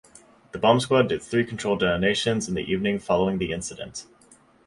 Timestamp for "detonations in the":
1.81-2.63